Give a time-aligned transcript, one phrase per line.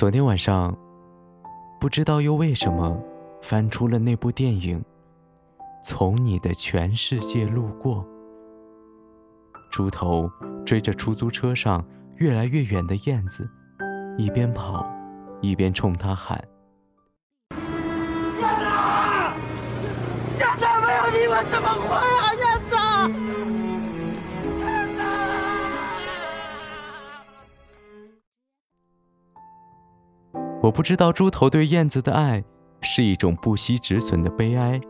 [0.00, 0.74] 昨天晚上，
[1.78, 2.98] 不知道又为什么
[3.42, 4.80] 翻出了那部电影
[5.84, 7.96] 《从你的全世界路过》。
[9.70, 10.30] 猪头
[10.64, 11.84] 追着出租车上
[12.16, 13.46] 越来越远的燕子，
[14.16, 14.90] 一边跑，
[15.42, 16.42] 一边冲他喊
[17.60, 17.60] ：“燕
[18.40, 18.64] 子，
[20.38, 23.68] 燕子没有你我怎么活呀，燕子！”
[30.70, 32.44] 我不知道猪头对燕子的爱
[32.80, 34.80] 是一种不惜止损的悲哀，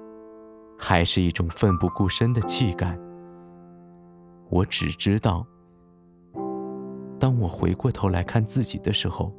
[0.79, 2.99] 还是一种奋不顾身的气概。
[4.51, 5.47] 我只知道，
[7.19, 9.33] 当我回过头来看自己的时候，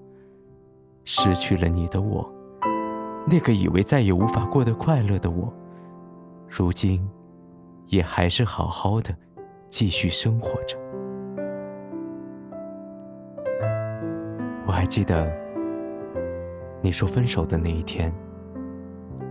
[1.05, 2.27] 失去了你的我，
[3.28, 5.53] 那个以为再也无法过得快乐的我，
[6.50, 7.08] 如今
[7.86, 9.16] 也还是好好的
[9.69, 10.75] 继续生活着。
[14.66, 15.41] 我还记得。
[16.84, 18.12] 你说分手的那一天，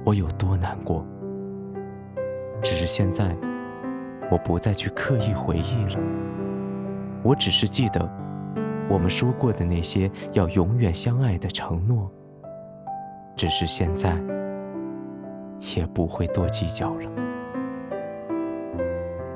[0.05, 1.05] 我有多难过？
[2.63, 3.37] 只是现在，
[4.31, 6.01] 我不再去刻意回忆了。
[7.25, 8.09] 我只是记得，
[8.89, 12.09] 我们说过的那些要永远相爱的承诺。
[13.35, 14.17] 只是现在，
[15.77, 17.11] 也不会多计较了。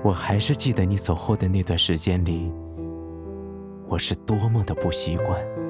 [0.04, 2.52] 我还是记得你走后的那段时间里，
[3.88, 5.63] 我是多么的不习惯。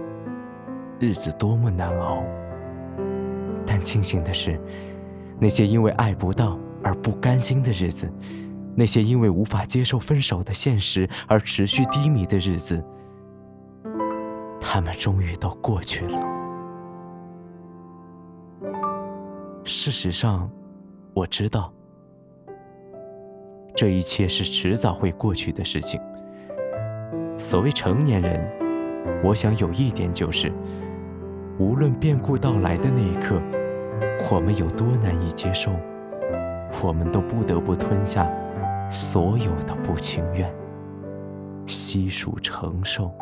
[1.00, 2.22] 日子多么难熬，
[3.66, 4.58] 但庆幸的是，
[5.38, 8.10] 那些因为爱不到而不甘心的日子，
[8.76, 12.82] 那些因为无法接受分手的现实而持续低迷的日子，
[14.60, 16.18] 他们终于都过去了。
[19.64, 20.48] 事实上，
[21.12, 21.72] 我知道，
[23.74, 26.00] 这一切是迟早会过去的事情。
[27.36, 28.48] 所谓成年人，
[29.24, 30.52] 我想有一点就是。
[31.58, 33.40] 无论变故到来的那一刻，
[34.30, 35.70] 我们有多难以接受，
[36.82, 38.28] 我们都不得不吞下
[38.90, 40.52] 所有的不情愿，
[41.64, 43.12] 悉数承受。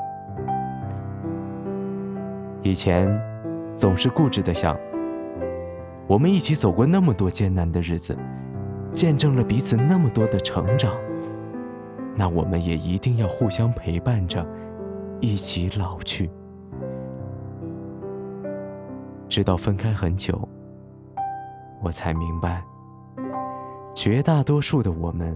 [2.62, 3.06] 以前
[3.76, 4.78] 总是固执的想，
[6.06, 8.16] 我们一起走过那么多艰难的日子，
[8.92, 10.94] 见证了彼此那么多的成长，
[12.16, 14.46] 那我们也一定要互相陪伴着，
[15.20, 16.30] 一起老去。
[19.32, 20.46] 直到分开很久，
[21.80, 22.62] 我才明白，
[23.94, 25.34] 绝大多数的我们，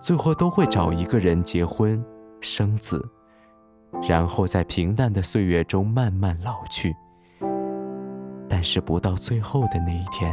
[0.00, 2.00] 最后都会找一个人结婚、
[2.40, 3.04] 生子，
[4.08, 6.94] 然后在平淡的岁月中慢慢老去。
[8.48, 10.32] 但是不到最后的那一天，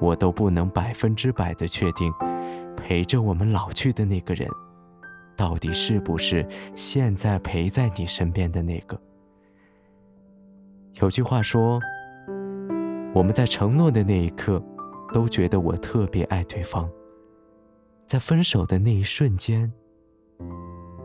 [0.00, 2.14] 我都不能百分之百的确定，
[2.76, 4.48] 陪着我们老去的那个人，
[5.36, 8.96] 到底是不是现在陪在你身边的那个。
[11.00, 11.80] 有句话说
[13.14, 14.62] ：“我们在承诺的那一刻，
[15.12, 16.86] 都觉得我特别爱对方；
[18.06, 19.72] 在分手的那一瞬间，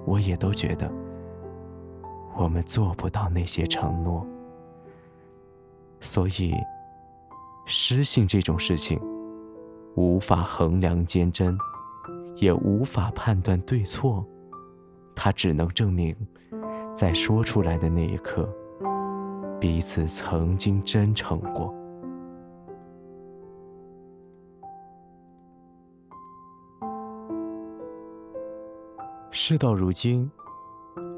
[0.06, 0.92] 我也都觉得
[2.36, 4.28] 我们做不到那些承诺。
[6.02, 6.54] 所以，
[7.66, 9.00] 失信这种事情，
[9.96, 11.58] 无法衡量坚贞，
[12.36, 14.24] 也无法判断对错，
[15.16, 16.14] 它只能证明，
[16.94, 18.48] 在说出来的那一刻。”
[19.60, 21.74] 彼此曾经真诚过。
[29.32, 30.30] 事到如今，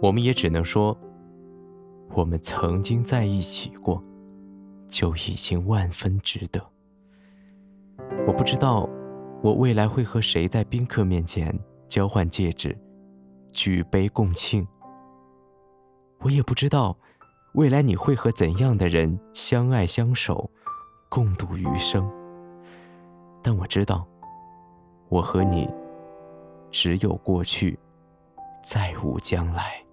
[0.02, 0.98] 我们也只能说，
[2.14, 4.02] 我们曾经在一起过，
[4.88, 6.66] 就已经万分值得。
[8.26, 8.88] 我不知道，
[9.42, 11.58] 我未来会和谁在宾客面前
[11.88, 12.78] 交换戒指，
[13.52, 14.66] 举杯共庆。
[16.20, 16.98] 我也不知道。
[17.54, 20.50] 未来你会和怎样的人相爱相守，
[21.10, 22.10] 共度余生？
[23.42, 24.08] 但我知道，
[25.08, 25.68] 我和你
[26.70, 27.78] 只有过去，
[28.62, 29.84] 再无将来。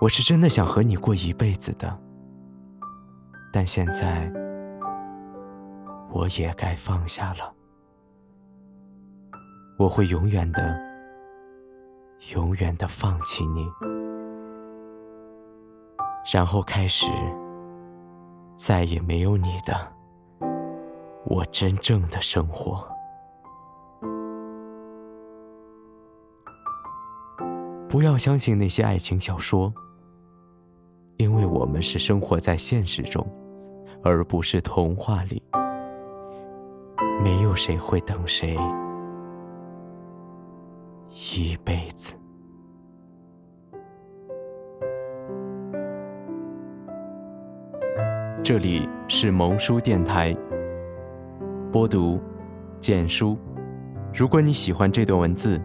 [0.00, 1.98] 我是真的想和你过一辈子的，
[3.52, 4.32] 但现在
[6.12, 7.52] 我也该放下了。
[9.76, 10.80] 我会永远的、
[12.34, 13.68] 永远的放弃你。
[16.30, 17.06] 然后开始，
[18.54, 19.74] 再也没有你的
[21.24, 22.86] 我真正的生活。
[27.88, 29.72] 不要相信那些爱情小说，
[31.16, 33.26] 因为我们是生活在现实中，
[34.04, 35.42] 而不是童话里。
[37.24, 38.54] 没有谁会等谁
[41.08, 42.14] 一辈子。
[48.48, 50.34] 这里是萌书电台，
[51.70, 52.18] 播读
[52.80, 53.36] 简书。
[54.14, 55.60] 如果你喜欢这段文字，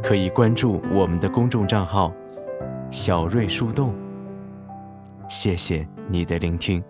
[0.00, 2.14] 可以关注我们的公众账号
[2.92, 3.92] “小瑞树洞”。
[5.28, 6.80] 谢谢你的聆听。